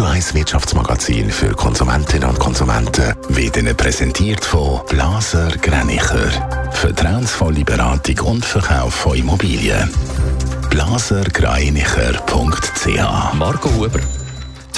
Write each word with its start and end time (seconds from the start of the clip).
Radio 0.00 0.14
1 0.14 0.32
Wirtschaftsmagazin 0.32 1.30
für 1.30 1.50
Konsumentinnen 1.50 2.30
und 2.30 2.38
Konsumenten 2.38 3.14
wird 3.28 3.58
Ihnen 3.58 3.76
präsentiert 3.76 4.42
von 4.42 4.80
Blaser 4.88 5.50
Greinicher. 5.60 6.30
Vertrauensvolle 6.72 7.64
Beratung 7.64 8.18
und 8.20 8.42
Verkauf 8.42 8.94
von 8.94 9.14
Immobilien. 9.14 9.90
blasergreinicher.ch 10.70 13.34
Marco 13.34 13.68
Huber. 13.74 14.00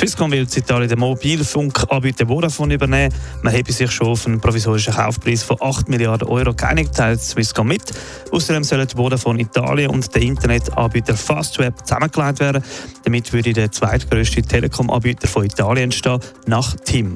Swisscom 0.02 0.32
will 0.32 0.40
in 0.40 0.48
Italien 0.48 0.88
den 0.88 0.98
Mobilfunkanbieter 0.98 2.26
Vodafone 2.26 2.74
übernehmen. 2.74 3.14
Man 3.42 3.56
habe 3.56 3.70
sich 3.70 3.88
schon 3.92 4.08
auf 4.08 4.26
einen 4.26 4.40
provisorischen 4.40 4.92
Kaufpreis 4.92 5.44
von 5.44 5.58
8 5.60 5.88
Milliarden 5.88 6.26
Euro 6.26 6.52
geeinigt, 6.54 6.96
teilt 6.96 7.20
Swisscom 7.20 7.68
mit. 7.68 7.84
Außerdem 8.32 8.64
sollen 8.64 8.88
Vodafone 8.88 9.42
Italien 9.42 9.90
und 9.90 10.12
der 10.12 10.22
Internetanbieter 10.22 11.14
Fastweb 11.14 11.86
zusammengelegt 11.86 12.40
werden. 12.40 12.64
Damit 13.04 13.32
würde 13.32 13.52
der 13.52 13.70
zweitgrößte 13.70 14.42
Telekom-Anbieter 14.42 15.28
von 15.28 15.44
Italien 15.44 15.84
entstehen, 15.84 16.18
nach 16.46 16.74
TIM. 16.84 17.14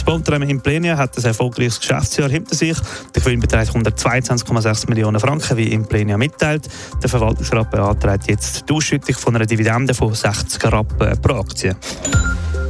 Das 0.00 0.06
Bauunternehmen 0.06 0.48
Implenia 0.48 0.96
hat 0.96 1.18
ein 1.18 1.24
erfolgreiches 1.24 1.78
Geschäftsjahr 1.78 2.30
hinter 2.30 2.54
sich. 2.54 2.74
Der 3.14 3.20
Gewinn 3.20 3.38
beträgt 3.38 3.72
122,6 3.72 4.88
Millionen 4.88 5.20
Franken, 5.20 5.58
wie 5.58 5.74
Implenia 5.74 6.16
mitteilt. 6.16 6.70
Der 7.02 7.10
Verwaltungsrat 7.10 7.70
beantragt 7.70 8.26
jetzt 8.26 8.66
die 8.66 8.72
Ausschüttung 8.72 9.14
von 9.14 9.36
einer 9.36 9.44
Dividende 9.44 9.92
von 9.92 10.14
60 10.14 10.64
Rappen 10.72 11.20
pro 11.20 11.34
Aktie. 11.34 11.76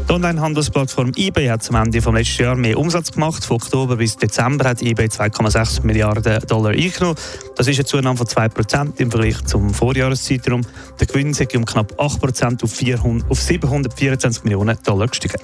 Die 0.08 0.12
Online-Handelsplattform 0.12 1.12
eBay 1.14 1.46
hat 1.46 1.62
zum 1.62 1.76
Ende 1.76 2.00
des 2.00 2.12
letzten 2.12 2.42
Jahres 2.42 2.58
mehr 2.58 2.76
Umsatz 2.76 3.12
gemacht. 3.12 3.44
Von 3.44 3.58
Oktober 3.58 3.94
bis 3.94 4.16
Dezember 4.16 4.68
hat 4.68 4.82
eBay 4.82 5.06
2,6 5.06 5.86
Milliarden 5.86 6.40
Dollar 6.48 6.72
eingenommen. 6.72 7.14
Das 7.54 7.68
ist 7.68 7.76
eine 7.76 7.84
Zunahme 7.84 8.18
von 8.18 8.26
2% 8.26 8.94
im 8.96 9.08
Vergleich 9.08 9.40
zum 9.44 9.72
Vorjahreszeitraum. 9.72 10.62
Der 10.98 11.06
Gewinn 11.06 11.30
ist 11.30 11.54
um 11.54 11.64
knapp 11.64 11.92
8% 11.92 12.64
auf, 12.64 12.72
400, 12.72 13.30
auf 13.30 13.40
724 13.40 14.42
Millionen 14.42 14.76
Dollar 14.82 15.06
gestiegen. 15.06 15.38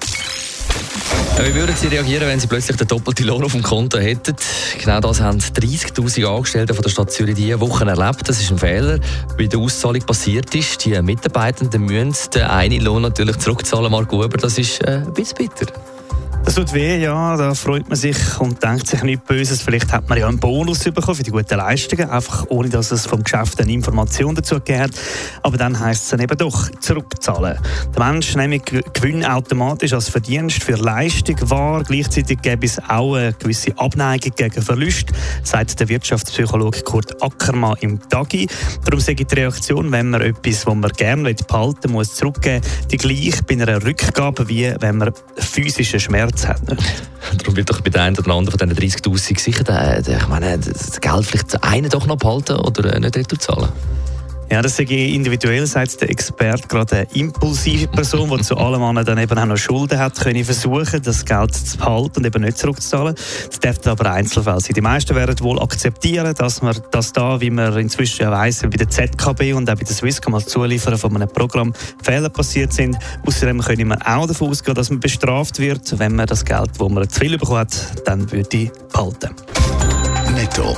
Wie 1.39 1.53
würden 1.53 1.75
Sie 1.75 1.87
reagieren, 1.87 2.27
wenn 2.27 2.39
Sie 2.39 2.47
plötzlich 2.47 2.77
den 2.77 2.87
doppelten 2.87 3.27
Lohn 3.27 3.43
auf 3.43 3.51
dem 3.51 3.61
Konto 3.61 3.99
hätten? 3.99 4.35
Genau 4.79 4.99
das 4.99 5.21
haben 5.21 5.37
30.000 5.37 6.25
Angestellte 6.25 6.73
von 6.73 6.81
der 6.81 6.89
Stadt 6.89 7.11
Zürich 7.11 7.35
diese 7.35 7.59
Woche 7.59 7.85
erlebt. 7.85 8.27
Das 8.27 8.41
ist 8.41 8.51
ein 8.51 8.57
Fehler, 8.57 8.99
wie 9.37 9.47
die 9.47 9.55
Auszahlung 9.55 10.01
passiert 10.01 10.53
ist. 10.55 10.83
Die 10.83 10.99
Mitarbeitenden 11.01 11.85
müssen 11.85 12.31
den 12.31 12.43
einen 12.43 12.81
Lohn 12.81 13.03
natürlich 13.03 13.37
zurückzahlen, 13.37 13.91
Marco 13.91 14.23
Huber. 14.23 14.37
Das 14.37 14.57
ist 14.57 14.83
äh, 14.83 15.03
ein 15.05 15.13
bisschen 15.13 15.37
bitter. 15.37 15.71
Das 16.47 16.55
tut 16.55 16.71
weh, 16.71 16.97
ja. 16.97 17.35
Da 17.35 17.53
freut 17.53 17.89
man 17.89 17.97
sich 17.97 18.17
und 18.39 18.63
denkt 18.63 18.87
sich 18.87 19.03
nichts 19.03 19.27
Böses. 19.27 19.61
Vielleicht 19.61 19.91
hat 19.91 20.07
man 20.07 20.17
ja 20.17 20.29
einen 20.29 20.39
Bonus 20.39 20.79
bekommen 20.79 21.15
für 21.15 21.23
die 21.23 21.31
guten 21.31 21.57
Leistungen, 21.57 22.09
einfach 22.09 22.45
ohne 22.47 22.69
dass 22.69 22.89
es 22.91 23.05
vom 23.05 23.21
Geschäft 23.21 23.59
eine 23.59 23.73
Information 23.73 24.33
dazu 24.33 24.55
gegeben. 24.55 24.89
Aber 25.43 25.57
dann 25.57 25.77
heisst 25.77 26.03
es 26.03 26.09
dann 26.11 26.21
eben 26.21 26.37
doch, 26.37 26.69
zurückzahlen. 26.79 27.59
Der 27.93 28.05
Mensch 28.05 28.33
nämlich 28.37 28.63
gewinnt 28.63 29.29
automatisch 29.29 29.91
als 29.91 30.07
Verdienst 30.07 30.63
für 30.63 30.77
Leistung 30.77 31.35
wahr. 31.49 31.83
Gleichzeitig 31.83 32.41
gäbe 32.41 32.65
es 32.65 32.79
auch 32.87 33.15
eine 33.15 33.33
gewisse 33.33 33.77
Abneigung 33.77 34.31
gegen 34.33 34.61
Verlust, 34.61 35.07
sagt 35.43 35.77
der 35.77 35.89
Wirtschaftspsychologe 35.89 36.81
Kurt 36.83 37.21
Ackermann 37.21 37.75
im 37.81 37.99
Tagi. 38.07 38.47
Darum 38.85 39.01
sage 39.01 39.23
ich 39.23 39.27
die 39.27 39.35
Reaktion, 39.35 39.91
wenn 39.91 40.11
man 40.11 40.21
etwas, 40.21 40.63
das 40.63 40.73
man 40.73 40.91
gerne 40.91 41.33
behalten 41.33 41.91
muss, 41.91 42.15
zurückgeben, 42.15 42.61
die 42.89 42.95
gleich 42.95 43.43
bei 43.45 43.55
einer 43.55 43.83
Rückgabe, 43.83 44.47
wie 44.47 44.73
wenn 44.79 44.99
man 44.99 45.11
physischen 45.35 45.99
Schmerz 45.99 46.36
Platz 46.37 46.47
hat. 46.47 46.61
Darum 47.39 47.55
wird 47.55 47.69
doch 47.69 47.81
bei 47.81 47.89
der 47.89 48.03
einen 48.03 48.17
oder 48.17 48.33
anderen 48.33 48.57
von 48.57 48.69
diesen 48.69 48.91
30'000 48.91 49.39
sicher 49.39 49.63
der, 49.63 50.01
der, 50.01 50.17
ich 50.17 50.27
meine, 50.27 50.57
das 50.57 50.99
Geld 51.01 51.25
vielleicht 51.25 51.63
einen 51.63 51.89
doch 51.89 52.05
noch 52.05 52.17
behalten 52.17 52.57
oder 52.57 52.99
nicht 52.99 53.17
retour 53.17 53.39
zahlen. 53.39 53.69
Ja, 54.49 54.61
das 54.61 54.77
sage 54.77 54.95
ich 54.95 55.13
individuell, 55.13 55.67
sagt 55.67 55.99
der 55.99 56.09
Experte, 56.09 56.67
gerade 56.69 56.95
eine 56.95 57.07
impulsive 57.13 57.87
Person, 57.87 58.29
die 58.29 58.43
zu 58.43 58.55
allem 58.55 58.81
anderen 58.81 59.05
dann 59.05 59.17
eben 59.17 59.37
auch 59.37 59.45
noch 59.45 59.57
Schulden 59.57 59.99
hat, 59.99 60.17
können 60.17 60.45
versuchen, 60.45 61.01
das 61.01 61.25
Geld 61.25 61.53
zu 61.53 61.77
behalten 61.77 62.19
und 62.19 62.25
eben 62.25 62.43
nicht 62.43 62.57
zurückzuzahlen. 62.57 63.13
Das 63.49 63.59
dürfte 63.59 63.91
aber 63.91 64.09
Einzelfall 64.09 64.61
sein. 64.61 64.73
Die 64.73 64.81
meisten 64.81 65.13
werden 65.15 65.37
wohl 65.41 65.61
akzeptieren, 65.61 66.33
dass 66.33 66.61
man 66.61 66.79
das 66.91 67.11
da, 67.11 67.41
wie 67.41 67.49
man 67.49 67.77
inzwischen 67.77 68.21
ja 68.21 68.31
weiss, 68.31 68.61
bei 68.61 68.69
der 68.69 68.89
ZKB 68.89 69.53
und 69.53 69.69
auch 69.69 69.75
bei 69.75 69.83
der 69.83 69.93
Swisscom 69.95 70.35
als 70.35 70.45
Zulieferer 70.45 70.97
von 70.97 71.13
einem 71.13 71.27
Programm 71.27 71.73
Fehler 72.01 72.29
passiert 72.29 72.71
sind. 72.71 72.97
Außerdem 73.25 73.59
können 73.59 73.89
wir 73.89 73.97
auch 74.05 74.27
davon 74.27 74.49
ausgehen, 74.49 74.75
dass 74.75 74.89
man 74.89 75.01
bestraft 75.01 75.59
wird, 75.59 75.99
wenn 75.99 76.15
man 76.15 76.25
das 76.25 76.45
Geld, 76.45 76.69
das 76.79 76.89
man 76.89 77.09
zu 77.09 77.19
viel 77.19 77.37
bekommen 77.37 77.59
hat, 77.59 78.07
dann 78.07 78.31
würde 78.31 78.71
behalten. 78.93 79.35
Netto, 80.33 80.77